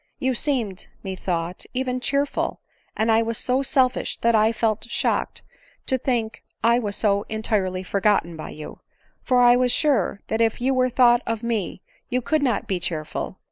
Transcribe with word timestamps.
You 0.17 0.33
seemed, 0.33 0.87
methought, 1.03 1.63
even 1.75 1.99
cheerful, 1.99 2.59
and 2.97 3.11
I 3.11 3.21
was 3.21 3.37
so 3.37 3.61
selfish 3.61 4.17
that 4.21 4.33
I 4.33 4.51
felt 4.51 4.85
shocked 4.89 5.43
to 5.85 5.99
think 5.99 6.43
I 6.63 6.79
was 6.79 6.95
so 6.95 7.21
entirely 7.29 7.83
forgotten 7.83 8.35
by 8.35 8.49
you; 8.49 8.79
for 9.21 9.43
I 9.43 9.55
was 9.55 9.71
sure 9.71 10.21
that 10.25 10.41
if 10.41 10.59
you 10.59 10.89
thought 10.89 11.21
of 11.27 11.43
me 11.43 11.83
you 12.09 12.19
could 12.19 12.41
not 12.41 12.67
be 12.67 12.79
cheerful. 12.79 13.37